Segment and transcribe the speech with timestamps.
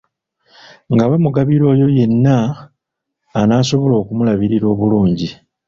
[0.91, 2.35] Nga bamugabira oyo yenna
[3.41, 5.29] anasobola okumulabirira obulungi.